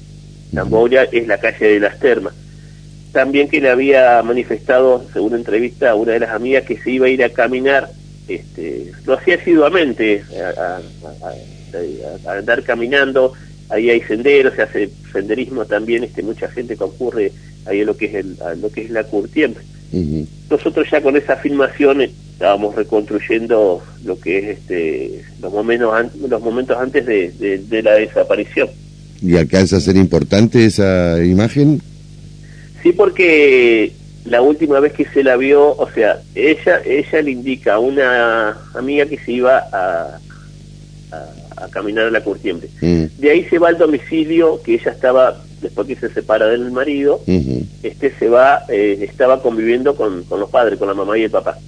Lamboglia 0.52 1.04
es 1.04 1.26
la 1.26 1.38
calle 1.38 1.74
de 1.74 1.80
las 1.80 1.98
termas. 1.98 2.34
También 3.12 3.48
que 3.48 3.60
le 3.60 3.70
había 3.70 4.22
manifestado, 4.22 5.04
según 5.12 5.34
entrevista 5.34 5.90
a 5.90 5.94
una 5.94 6.12
de 6.12 6.20
las 6.20 6.30
amigas, 6.30 6.64
que 6.64 6.78
se 6.78 6.90
iba 6.90 7.06
a 7.06 7.10
ir 7.10 7.24
a 7.24 7.30
caminar, 7.30 7.90
este, 8.28 8.92
lo 9.04 9.14
hacía 9.14 9.34
asiduamente, 9.36 10.22
a, 10.56 10.80
andar 12.26 12.62
caminando, 12.62 13.32
ahí 13.68 13.90
hay 13.90 14.00
senderos, 14.02 14.54
se 14.54 14.62
hace 14.62 14.90
senderismo 15.12 15.64
también, 15.64 16.04
este, 16.04 16.22
mucha 16.22 16.48
gente 16.48 16.76
concurre 16.76 17.32
ahí 17.66 17.80
a 17.82 17.84
lo 17.84 17.96
que 17.96 18.06
es, 18.06 18.14
el, 18.14 18.36
lo 18.60 18.70
que 18.70 18.82
es 18.82 18.90
la 18.90 19.04
curtiembre. 19.04 19.64
Nosotros 20.48 20.88
ya 20.90 21.02
con 21.02 21.16
esa 21.16 21.36
filmación 21.36 22.02
estábamos 22.40 22.74
reconstruyendo 22.74 23.82
lo 24.02 24.18
que 24.18 24.38
es 24.38 24.58
este 24.58 25.22
los 25.42 25.52
momentos 25.52 25.92
los 26.26 26.40
momentos 26.40 26.74
antes 26.78 27.04
de, 27.04 27.82
la 27.82 27.92
desaparición. 27.96 28.70
Y 29.20 29.36
alcanza 29.36 29.76
a 29.76 29.80
ser 29.80 29.96
importante 29.96 30.64
esa 30.64 31.22
imagen 31.22 31.82
sí 32.82 32.92
porque 32.92 33.92
la 34.24 34.40
última 34.40 34.80
vez 34.80 34.94
que 34.94 35.04
se 35.04 35.22
la 35.22 35.36
vio 35.36 35.76
o 35.76 35.86
sea 35.94 36.22
ella 36.34 36.80
ella 36.86 37.20
le 37.20 37.30
indica 37.30 37.74
a 37.74 37.78
una 37.78 38.56
amiga 38.74 39.04
que 39.04 39.18
se 39.18 39.32
iba 39.32 39.58
a, 39.70 40.18
a, 41.12 41.68
caminar 41.68 42.06
a 42.06 42.10
la 42.10 42.24
curtiembre 42.24 42.70
mm. 42.80 43.04
de 43.18 43.30
ahí 43.30 43.44
se 43.50 43.58
va 43.58 43.68
al 43.68 43.76
domicilio 43.76 44.62
que 44.62 44.76
ella 44.76 44.92
estaba 44.92 45.42
después 45.60 45.86
que 45.86 45.96
se 45.96 46.08
separa 46.08 46.46
del 46.46 46.70
marido 46.72 47.20
este 47.82 48.14
se 48.18 48.30
va 48.30 48.62
eh, 48.70 49.00
estaba 49.02 49.42
conviviendo 49.42 49.94
con, 49.94 50.24
con, 50.24 50.40
los 50.40 50.48
padres 50.48 50.78
con 50.78 50.88
la 50.88 50.94
mamá 50.94 51.18
y 51.18 51.24
el 51.24 51.30
papá 51.30 51.58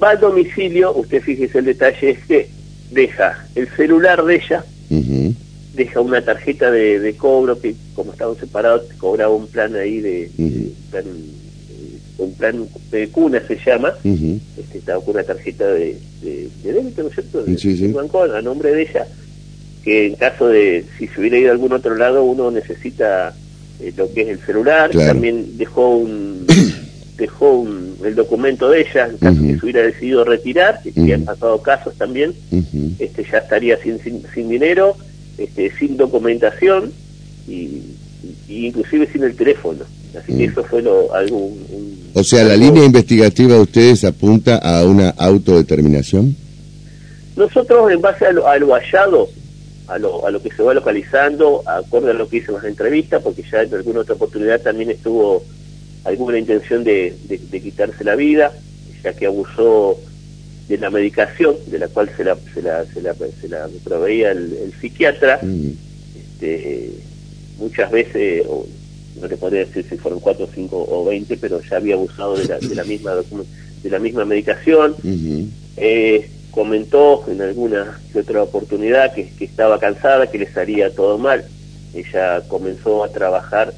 va 0.00 0.10
al 0.10 0.20
domicilio, 0.20 0.94
usted 0.94 1.22
fíjese 1.22 1.58
el 1.58 1.64
detalle, 1.66 2.10
es 2.10 2.18
que 2.26 2.48
deja 2.90 3.46
el 3.54 3.68
celular 3.68 4.24
de 4.24 4.36
ella, 4.36 4.64
deja 5.74 6.00
una 6.00 6.22
tarjeta 6.22 6.70
de, 6.70 7.14
cobro 7.16 7.58
que 7.58 7.74
como 7.94 8.12
estaban 8.12 8.36
separados 8.36 8.82
cobraba 8.98 9.34
un 9.34 9.46
plan 9.46 9.74
ahí 9.74 10.00
de, 10.00 10.30
plan, 10.90 11.04
eh, 11.06 11.98
un 12.18 12.34
plan 12.34 12.68
de 12.90 13.08
cuna 13.08 13.42
se 13.46 13.58
llama, 13.64 13.94
este, 14.04 14.78
estaba 14.78 15.02
con 15.02 15.14
una 15.14 15.24
tarjeta 15.24 15.66
de, 15.66 15.96
de, 16.22 16.50
débito, 16.62 17.02
¿no 17.02 17.08
es 17.08 17.14
cierto? 17.14 17.42
De, 17.42 17.58
sí, 17.58 17.86
banco 17.88 18.22
a 18.22 18.42
nombre 18.42 18.72
de 18.72 18.82
ella, 18.82 19.06
que 19.82 20.06
en 20.06 20.14
caso 20.16 20.48
de 20.48 20.84
si 20.98 21.08
se 21.08 21.20
hubiera 21.20 21.38
ido 21.38 21.48
a 21.48 21.52
algún 21.52 21.72
otro 21.72 21.96
lado 21.96 22.22
uno 22.22 22.50
necesita 22.50 23.34
eh, 23.80 23.92
lo 23.96 24.12
que 24.12 24.22
es 24.22 24.28
el 24.28 24.38
celular, 24.40 24.90
también 24.90 25.56
dejó 25.56 25.96
un 25.96 26.46
dejó 27.22 27.66
el 28.04 28.14
documento 28.14 28.68
de 28.68 28.80
ella 28.80 29.06
en 29.06 29.18
caso 29.18 29.40
que 29.40 29.58
se 29.58 29.64
hubiera 29.64 29.82
decidido 29.82 30.24
retirar, 30.24 30.80
y 30.84 31.12
han 31.12 31.24
pasado 31.24 31.62
casos 31.62 31.94
también, 31.96 32.34
este 32.98 33.24
ya 33.30 33.38
estaría 33.38 33.76
sin, 33.78 33.98
sin, 34.00 34.48
dinero, 34.48 34.96
este, 35.38 35.72
sin 35.78 35.96
documentación 35.96 36.92
y, 37.48 37.82
inclusive 38.48 39.08
sin 39.12 39.22
el 39.22 39.34
teléfono. 39.36 39.84
Así 40.18 40.36
que 40.36 40.44
eso 40.44 40.62
fue 40.64 40.82
lo, 40.82 41.14
algo... 41.14 41.50
o 42.12 42.24
sea, 42.24 42.44
¿la 42.44 42.56
línea 42.56 42.84
investigativa 42.84 43.54
de 43.54 43.60
ustedes 43.60 44.04
apunta 44.04 44.56
a 44.56 44.84
una 44.84 45.10
autodeterminación? 45.10 46.36
Nosotros, 47.36 47.90
en 47.90 48.00
base 48.00 48.26
a 48.26 48.32
lo, 48.32 48.44
hallado, 48.44 49.28
a 49.86 49.98
lo, 49.98 50.26
a 50.26 50.30
lo 50.30 50.42
que 50.42 50.50
se 50.50 50.62
va 50.62 50.74
localizando, 50.74 51.62
acorde 51.66 52.10
a 52.10 52.14
lo 52.14 52.28
que 52.28 52.38
hice 52.38 52.48
en 52.48 52.56
las 52.56 52.64
entrevistas, 52.64 53.22
porque 53.22 53.42
ya 53.50 53.62
en 53.62 53.72
alguna 53.74 54.00
otra 54.00 54.16
oportunidad 54.16 54.60
también 54.60 54.90
estuvo 54.90 55.42
alguna 56.12 56.38
intención 56.38 56.84
de, 56.84 57.14
de, 57.24 57.60
quitarse 57.60 58.04
la 58.04 58.16
vida, 58.16 58.52
ya 59.02 59.12
que 59.12 59.26
abusó 59.26 59.98
de 60.68 60.78
la 60.78 60.90
medicación 60.90 61.56
de 61.66 61.78
la 61.78 61.88
cual 61.88 62.10
se 62.16 62.24
la, 62.24 62.36
se 62.54 62.62
la, 62.62 62.84
se 62.86 63.02
la, 63.02 63.14
se 63.14 63.48
la 63.48 63.68
proveía 63.84 64.30
el, 64.30 64.72
psiquiatra. 64.80 65.40
Mm. 65.42 65.70
Este, 66.16 66.90
muchas 67.58 67.90
veces, 67.90 68.44
o, 68.48 68.66
no 69.20 69.28
te 69.28 69.36
podría 69.36 69.64
decir 69.64 69.84
si 69.88 69.96
fueron 69.96 70.20
cuatro, 70.20 70.48
cinco 70.54 70.84
o 70.88 71.04
veinte, 71.04 71.36
pero 71.36 71.60
ya 71.60 71.76
había 71.76 71.94
abusado 71.94 72.36
de 72.36 72.46
la, 72.46 72.58
de 72.58 72.74
la 72.74 72.84
misma 72.84 73.12
de 73.14 73.90
la 73.90 73.98
misma 73.98 74.24
medicación. 74.24 74.94
eh, 75.76 76.30
comentó 76.50 77.24
en 77.28 77.40
alguna 77.40 77.98
otra 78.14 78.42
oportunidad 78.42 79.14
que, 79.14 79.30
que, 79.30 79.46
estaba 79.46 79.80
cansada, 79.80 80.30
que 80.30 80.38
le 80.38 80.52
salía 80.52 80.94
todo 80.94 81.16
mal. 81.16 81.44
Ella 81.94 82.42
comenzó 82.46 83.02
a 83.04 83.08
trabajar 83.08 83.72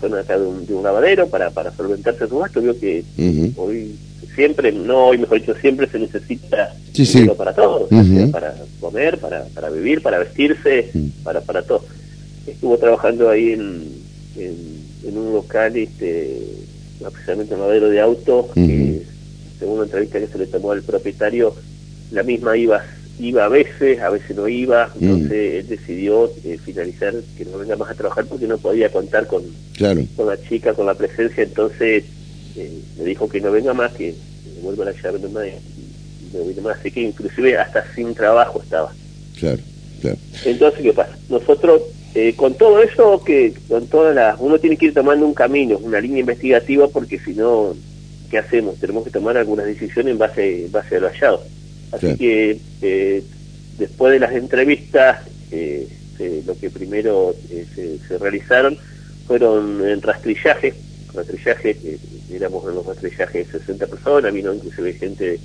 zona 0.00 0.20
acá 0.20 0.38
de 0.38 0.46
un, 0.46 0.66
de 0.66 0.74
un 0.74 0.82
lavadero 0.82 1.28
para, 1.28 1.50
para 1.50 1.72
solventarse 1.72 2.26
su 2.26 2.38
gasto, 2.38 2.60
vio 2.60 2.78
que 2.78 3.04
hoy 3.56 3.96
siempre, 4.34 4.72
no 4.72 5.06
hoy 5.06 5.18
mejor 5.18 5.40
dicho, 5.40 5.54
siempre 5.60 5.86
se 5.88 5.98
necesita 5.98 6.74
dinero 6.92 7.34
para 7.34 7.54
todo, 7.54 7.88
para 8.32 8.54
comer, 8.80 9.18
para, 9.18 9.44
para 9.46 9.70
vivir, 9.70 10.02
para 10.02 10.18
vestirse, 10.18 10.90
para, 11.22 11.40
para 11.40 11.62
todo. 11.62 11.84
Estuvo 12.46 12.78
trabajando 12.78 13.28
ahí 13.28 13.52
en, 13.52 13.84
en, 14.36 15.16
un 15.16 15.32
local, 15.32 15.76
este, 15.76 16.40
precisamente 17.12 17.54
un 17.54 17.60
lavadero 17.60 17.88
de 17.88 18.00
autos, 18.00 18.46
que 18.54 19.02
según 19.58 19.74
una 19.74 19.84
entrevista 19.84 20.18
que 20.18 20.26
se 20.26 20.38
le 20.38 20.46
tomó 20.46 20.72
al 20.72 20.82
propietario, 20.82 21.54
la 22.12 22.22
misma 22.22 22.56
iba 22.56 22.82
iba 23.20 23.44
a 23.44 23.48
veces, 23.48 24.00
a 24.00 24.10
veces 24.10 24.34
no 24.36 24.48
iba, 24.48 24.90
entonces 25.00 25.54
él 25.60 25.68
decidió 25.68 26.30
eh, 26.44 26.58
finalizar 26.64 27.14
que 27.36 27.44
no 27.44 27.58
venga 27.58 27.76
más 27.76 27.90
a 27.90 27.94
trabajar 27.94 28.24
porque 28.26 28.46
no 28.46 28.58
podía 28.58 28.90
contar 28.90 29.26
con, 29.26 29.42
Claro. 29.76 30.02
con 30.16 30.26
la 30.26 30.40
chica, 30.42 30.72
con 30.74 30.86
la 30.86 30.94
presencia, 30.94 31.42
entonces 31.42 32.04
eh, 32.56 32.78
me 32.98 33.04
dijo 33.04 33.28
que 33.28 33.40
no 33.40 33.50
venga 33.52 33.74
más, 33.74 33.92
que 33.92 34.14
me 34.56 34.62
vuelva 34.62 34.86
la 34.86 34.92
llave 34.92 35.18
nomás 35.18 35.46
y 35.48 36.56
no 36.56 36.62
más, 36.62 36.78
así 36.78 36.90
que 36.90 37.02
inclusive 37.02 37.58
hasta 37.58 37.84
sin 37.94 38.14
trabajo 38.14 38.62
estaba. 38.62 38.92
Claro, 39.38 39.58
claro. 40.00 40.16
Entonces, 40.44 40.80
¿qué 40.80 40.92
pasa? 40.92 41.16
Nosotros, 41.28 41.82
eh, 42.14 42.34
con 42.36 42.54
todo 42.54 42.82
eso, 42.82 43.22
que 43.24 43.52
con 43.68 43.86
todas 43.86 44.14
las, 44.14 44.36
uno 44.38 44.58
tiene 44.58 44.76
que 44.76 44.86
ir 44.86 44.94
tomando 44.94 45.26
un 45.26 45.34
camino, 45.34 45.78
una 45.78 46.00
línea 46.00 46.20
investigativa, 46.20 46.88
porque 46.88 47.18
si 47.18 47.34
no, 47.34 47.74
¿qué 48.30 48.38
hacemos? 48.38 48.78
Tenemos 48.78 49.04
que 49.04 49.10
tomar 49.10 49.36
algunas 49.36 49.66
decisiones 49.66 50.12
en 50.12 50.18
base, 50.18 50.64
en 50.66 50.72
base 50.72 50.96
a 50.96 51.00
lo 51.00 51.08
hallado. 51.08 51.42
Así 51.92 52.06
que, 52.16 52.60
eh, 52.82 53.22
después 53.78 54.12
de 54.12 54.20
las 54.20 54.32
entrevistas, 54.32 55.20
eh, 55.50 55.88
se- 56.16 56.42
lo 56.46 56.56
que 56.58 56.70
primero 56.70 57.34
eh, 57.50 57.66
se, 57.74 57.98
se 58.06 58.18
realizaron 58.18 58.76
fueron 59.26 59.86
en 59.88 60.00
rastrillaje, 60.02 60.74
rastrillaje, 61.14 61.76
eh, 61.84 61.98
éramos 62.32 62.66
en 62.68 62.74
los 62.76 62.86
rastrillajes 62.86 63.48
60 63.48 63.86
personas, 63.86 64.32
vino 64.32 64.52
inclusive 64.54 64.92
gente 64.94 65.38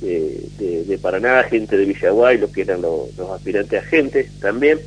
de, 0.00 0.40
de- 0.58 0.84
de 0.84 0.98
Paraná, 0.98 1.42
gente 1.44 1.76
de 1.76 1.84
Villaguay, 1.86 2.38
los 2.38 2.50
que 2.50 2.62
eran 2.62 2.82
los, 2.82 3.16
los 3.16 3.30
aspirantes 3.30 3.82
agentes 3.82 4.26
también. 4.40 4.78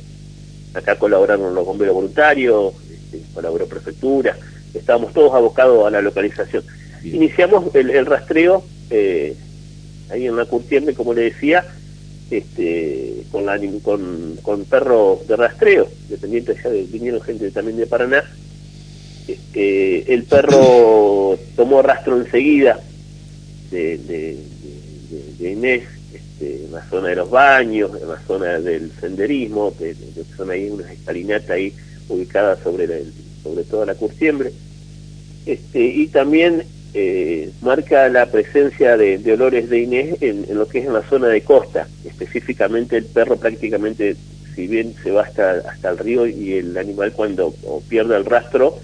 Acá 0.74 0.96
colaboraron 0.96 1.54
los 1.54 1.64
bomberos 1.66 1.94
voluntarios, 1.94 2.74
este, 2.92 3.22
colaboró 3.34 3.66
prefectura, 3.66 4.36
estábamos 4.74 5.12
todos 5.14 5.34
abocados 5.34 5.86
a 5.86 5.90
la 5.90 6.02
localización. 6.02 6.62
Bien. 7.02 7.16
Iniciamos 7.16 7.74
el, 7.74 7.90
el 7.90 8.06
rastreo 8.06 8.62
eh, 8.90 9.34
ahí 10.10 10.26
en 10.26 10.36
la 10.36 10.44
curtiembre, 10.46 10.94
como 10.94 11.14
le 11.14 11.22
decía, 11.22 11.64
este, 12.30 13.22
con, 13.30 13.46
la, 13.46 13.58
con, 13.82 14.36
con 14.42 14.64
perros 14.64 15.26
de 15.26 15.36
rastreo, 15.36 15.88
dependiente 16.08 16.54
ya 16.62 16.70
de, 16.70 16.82
vinieron 16.84 17.20
gente 17.22 17.50
también 17.50 17.76
de 17.78 17.86
Paraná. 17.86 18.22
Este, 19.26 20.12
el 20.12 20.24
perro 20.24 21.38
tomó 21.56 21.82
rastro 21.82 22.18
enseguida 22.20 22.80
de, 23.70 23.98
de, 23.98 24.38
de- 25.38 25.50
Inés 25.52 25.84
este, 26.12 26.64
en 26.66 26.72
la 26.72 26.84
zona 26.90 27.08
de 27.08 27.16
los 27.16 27.30
baños, 27.30 27.90
en 28.00 28.08
la 28.08 28.20
zona 28.26 28.58
del 28.60 28.90
senderismo, 29.00 29.74
que, 29.78 29.94
que 29.94 30.24
son 30.36 30.50
ahí 30.50 30.68
unas 30.68 30.90
escalinatas 30.90 31.50
ahí 31.50 31.72
ubicadas 32.08 32.58
sobre, 32.62 32.86
la- 32.86 32.96
sobre 33.42 33.64
toda 33.64 33.86
la 33.86 33.94
curtiembre. 33.94 34.52
Este, 35.46 35.80
y 35.86 36.08
también 36.08 36.64
eh, 36.94 37.50
marca 37.60 38.08
la 38.08 38.26
presencia 38.26 38.96
de, 38.96 39.18
de 39.18 39.32
olores 39.32 39.68
de 39.68 39.80
Inés 39.80 40.16
en, 40.20 40.46
en 40.48 40.58
lo 40.58 40.66
que 40.68 40.78
es 40.80 40.86
en 40.86 40.92
la 40.94 41.02
zona 41.02 41.28
de 41.28 41.42
costa. 41.42 41.86
Específicamente 42.04 42.96
el 42.96 43.04
perro 43.04 43.36
prácticamente, 43.36 44.16
si 44.54 44.66
bien 44.66 44.94
se 45.02 45.10
va 45.10 45.22
hasta, 45.22 45.52
hasta 45.70 45.90
el 45.90 45.98
río 45.98 46.26
y 46.26 46.54
el 46.54 46.76
animal 46.76 47.12
cuando 47.12 47.54
o 47.64 47.80
pierde 47.88 48.16
el 48.16 48.24
rastro, 48.24 48.78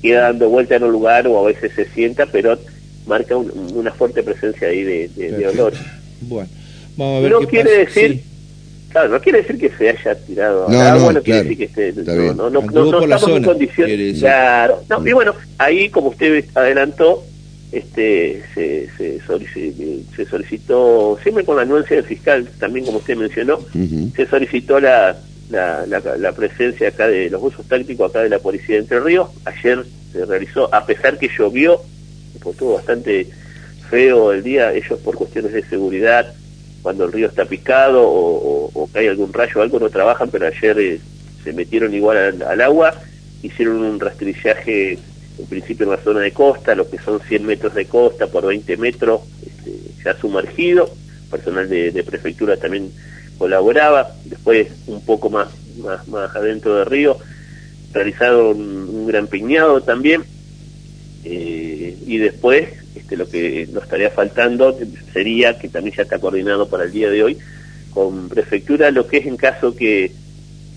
queda 0.00 0.22
dando 0.22 0.48
vuelta 0.48 0.76
en 0.76 0.82
un 0.84 0.92
lugar 0.92 1.26
o 1.28 1.38
a 1.38 1.46
veces 1.46 1.72
se 1.76 1.84
sienta, 1.90 2.26
pero 2.26 2.58
marca 3.06 3.36
un- 3.36 3.52
una 3.74 3.92
fuerte 3.92 4.22
presencia 4.22 4.68
ahí 4.68 4.82
de, 4.82 5.08
de- 5.14 5.46
olores. 5.48 5.78
Bueno, 6.22 6.48
vamos 6.96 7.18
a 7.18 7.20
ver 7.22 7.30
No 7.32 7.40
qué 7.40 7.46
quiere 7.46 7.64
pasa. 7.70 7.78
decir, 8.00 8.12
Sí. 8.12 8.22
claro, 8.90 9.08
no 9.10 9.20
quiere 9.20 9.38
decir 9.42 9.58
que 9.58 9.70
se 9.76 9.88
haya 9.90 10.14
tirado 10.16 10.68
No, 10.68 10.80
al 10.80 10.86
agua, 10.88 11.12
no, 11.12 11.12
no, 11.18 11.22
quiere 11.22 11.40
claro. 11.40 11.42
decir 11.42 11.58
que 11.58 11.64
esté, 11.92 12.02
no, 12.02 12.34
no, 12.34 12.50
no, 12.50 12.60
no- 12.62 13.00
estamos 13.04 13.28
en 13.36 13.44
condiciones, 13.44 13.86
quiere 13.94 14.04
decir. 14.06 14.20
claro, 14.22 14.82
no, 14.88 15.06
y 15.06 15.12
bueno, 15.12 15.34
ahí 15.58 15.88
como 15.88 16.08
usted 16.08 16.44
adelantó, 16.54 17.24
este, 17.72 18.42
se, 18.54 18.88
se, 18.98 19.20
solici- 19.22 20.04
se 20.14 20.26
solicitó, 20.26 21.18
siempre 21.22 21.44
con 21.44 21.56
la 21.56 21.62
anuencia 21.62 21.96
del 21.96 22.04
fiscal, 22.04 22.46
también 22.58 22.84
como 22.86 22.98
usted 22.98 23.16
mencionó, 23.16 23.60
se 24.14 24.26
solicitó 24.26 24.78
la, 24.78 25.16
la, 25.50 25.86
la, 25.86 26.00
la 26.18 26.32
presencia 26.32 26.88
acá 26.88 27.08
de 27.08 27.30
los 27.30 27.42
usos 27.42 27.66
tácticos 27.66 28.10
acá 28.10 28.20
de 28.22 28.28
la 28.28 28.38
policía 28.38 28.76
de 28.76 28.82
Entre 28.82 29.00
Ríos. 29.00 29.28
Ayer 29.46 29.84
se 30.12 30.24
realizó, 30.26 30.72
a 30.74 30.84
pesar 30.86 31.18
que 31.18 31.28
llovió, 31.36 31.80
pues 32.42 32.54
estuvo 32.54 32.74
bastante 32.74 33.26
feo 33.88 34.32
el 34.32 34.42
día, 34.42 34.72
ellos 34.72 34.98
por 35.00 35.16
cuestiones 35.16 35.52
de 35.52 35.62
seguridad, 35.64 36.34
cuando 36.82 37.04
el 37.04 37.12
río 37.12 37.28
está 37.28 37.44
picado 37.44 38.02
o, 38.02 38.66
o- 38.66 38.70
o 38.74 38.86
cae 38.88 39.08
algún 39.08 39.32
rayo 39.32 39.52
o 39.60 39.62
algo, 39.62 39.78
no 39.78 39.88
trabajan, 39.88 40.28
pero 40.30 40.46
ayer 40.46 40.78
eh, 40.78 41.00
se 41.44 41.52
metieron 41.52 41.94
igual 41.94 42.16
al, 42.18 42.42
al 42.42 42.60
agua, 42.60 42.94
hicieron 43.42 43.82
un 43.82 43.98
rastrillaje 44.00 44.98
en 45.38 45.46
principio 45.46 45.84
en 45.84 45.92
la 45.92 46.02
zona 46.02 46.20
de 46.20 46.32
costa, 46.32 46.74
lo 46.74 46.88
que 46.88 46.98
son 46.98 47.20
100 47.20 47.44
metros 47.44 47.74
de 47.74 47.86
costa 47.86 48.26
por 48.26 48.46
20 48.46 48.76
metros, 48.76 49.22
este, 49.44 49.72
ya 50.04 50.16
sumergido, 50.18 50.90
personal 51.30 51.68
de, 51.68 52.04
prefectura 52.04 52.56
también 52.56 52.90
colaboraba, 53.38 54.14
después 54.24 54.68
un 54.86 55.04
poco 55.04 55.30
más, 55.30 55.48
más, 55.78 56.06
más 56.08 56.34
adentro 56.36 56.76
del 56.76 56.86
río, 56.86 57.18
realizaron 57.92 58.58
un 58.58 59.06
gran 59.06 59.26
piñado 59.26 59.80
también, 59.82 60.24
eh, 61.24 61.96
y 62.06 62.18
después 62.18 62.68
este, 62.94 63.16
lo 63.16 63.28
que 63.28 63.68
nos 63.72 63.84
estaría 63.84 64.10
faltando 64.10 64.78
sería, 65.12 65.58
que 65.58 65.68
también 65.68 65.96
ya 65.96 66.02
está 66.02 66.18
coordinado 66.18 66.68
para 66.68 66.84
el 66.84 66.92
día 66.92 67.10
de 67.10 67.22
hoy, 67.22 67.38
con 67.92 68.28
prefectura, 68.28 68.90
lo 68.90 69.06
que 69.06 69.18
es 69.18 69.26
en 69.26 69.36
caso 69.36 69.74
que, 69.74 70.12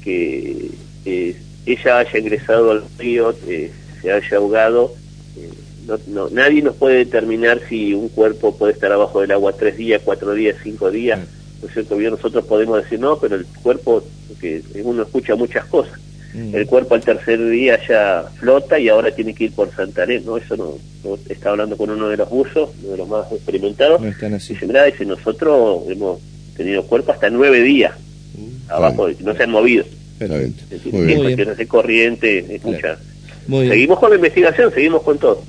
que 0.04 0.72
eh, 1.06 1.36
ella 1.66 2.00
haya 2.00 2.20
ingresado 2.20 2.72
al 2.72 2.84
río, 2.98 3.36
eh, 3.48 3.72
se 4.06 4.12
haya 4.12 4.38
ahogado, 4.38 4.94
eh, 5.38 5.50
no, 5.88 6.00
no, 6.08 6.30
nadie 6.30 6.62
nos 6.62 6.76
puede 6.76 6.98
determinar 6.98 7.60
si 7.68 7.94
un 7.94 8.10
cuerpo 8.10 8.56
puede 8.56 8.74
estar 8.74 8.92
abajo 8.92 9.22
del 9.22 9.32
agua 9.32 9.54
tres 9.54 9.78
días, 9.78 10.02
cuatro 10.04 10.34
días, 10.34 10.56
cinco 10.64 10.92
días, 10.92 11.20
¿no 11.62 11.68
es 11.68 11.74
cierto? 11.74 11.98
Bien, 11.98 12.12
nosotros 12.12 12.46
podemos 12.46 12.82
decir 12.84 13.00
no, 13.00 13.18
pero 13.20 13.36
el 13.36 13.46
cuerpo, 13.64 14.04
que 14.40 14.62
uno 14.84 15.04
escucha 15.04 15.36
muchas 15.36 15.66
cosas, 15.66 16.00
Mm. 16.34 16.54
el 16.54 16.66
cuerpo 16.66 16.96
al 16.96 17.02
tercer 17.02 17.40
día 17.50 17.80
ya 17.88 18.26
flota 18.40 18.78
y 18.78 18.90
ahora 18.90 19.10
tiene 19.16 19.34
que 19.34 19.46
ir 19.46 19.52
por 19.54 19.74
Santaré, 19.74 20.20
¿no? 20.20 20.36
Eso 20.38 20.58
no, 20.58 20.78
no- 21.06 21.18
está 21.30 21.52
hablando 21.52 21.78
con 21.78 21.90
uno 21.90 22.10
de 22.10 22.18
los 22.18 22.30
buzos, 22.30 22.72
uno 22.84 22.92
de 22.92 22.98
los 22.98 23.08
más 23.08 23.32
experimentados, 23.32 24.02
No 24.02 24.08
están 24.10 24.34
así. 24.34 24.54
dice, 24.54 24.68
mirá, 24.68 24.84
dice, 24.84 25.06
nosotros 25.06 25.84
hemos 25.90 26.20
tenido 26.58 26.84
cuerpo 26.84 27.12
hasta 27.14 27.30
nueve 27.30 27.62
días 27.62 27.94
Uh, 28.38 28.72
abajo, 28.74 29.08
no 29.22 29.34
se 29.34 29.44
han 29.44 29.52
movido. 29.52 29.86
Es 30.20 30.70
decir, 30.70 30.94
Muy 30.94 31.06
bien. 31.06 31.56
de 31.58 31.68
corriente, 31.68 32.56
escucha. 32.56 32.98
Muy 33.48 33.62
bien. 33.62 33.74
Seguimos 33.74 34.00
con 34.00 34.10
la 34.10 34.16
investigación, 34.16 34.74
seguimos 34.74 35.04
con 35.04 35.18
todo. 35.18 35.44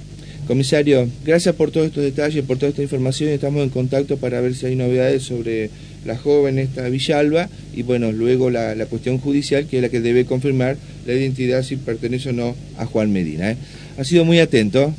Comisario, 0.47 1.09
gracias 1.25 1.55
por 1.57 1.73
todos 1.73 1.87
estos 1.89 2.05
detalles, 2.05 2.45
por 2.45 2.57
toda 2.57 2.71
esta 2.71 2.83
información. 2.83 3.31
Estamos 3.31 3.63
en 3.65 3.71
contacto 3.71 4.17
para 4.17 4.41
ver 4.41 4.55
si 4.55 4.67
hay 4.67 4.77
novedades 4.77 5.25
sobre 5.25 5.71
la 6.05 6.17
joven 6.17 6.61
esta 6.61 6.89
Villalba 6.89 7.49
y 7.75 7.83
bueno, 7.83 8.13
luego 8.13 8.49
la, 8.49 8.77
la 8.77 8.87
cuestión 8.87 9.19
judicial 9.19 9.67
que 9.67 9.79
es 9.79 9.83
la 9.83 9.89
que 9.89 10.01
debe 10.01 10.25
confirmar 10.25 10.77
la 11.05 11.15
identidad 11.15 11.63
si 11.65 11.75
pertenece 11.77 12.31
o 12.31 12.33
no 12.33 12.55
a 12.79 12.87
Juan 12.87 13.13
Medina. 13.13 13.51
¿eh? 13.51 13.57
Ha 13.99 14.05
sido 14.05 14.25
muy 14.25 14.39
atento. 14.39 14.95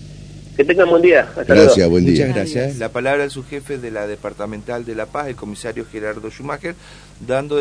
Que 0.57 0.65
tengan 0.65 0.89
buen 0.89 1.03
día. 1.03 1.21
Hasta 1.21 1.45
luego. 1.53 1.63
Gracias, 1.63 1.89
buen 1.89 2.03
Muchas 2.03 2.17
día. 2.25 2.33
gracias. 2.36 2.77
La 2.77 2.89
palabra 2.89 3.23
de 3.23 3.29
su 3.29 3.43
jefe 3.43 3.77
de 3.77 3.91
la 3.91 4.07
Departamental 4.07 4.86
de 4.86 4.95
La 4.95 5.05
Paz, 5.05 5.27
el 5.27 5.36
comisario 5.36 5.86
Gerardo 5.89 6.29
Schumacher, 6.31 6.73
dando 7.27 7.57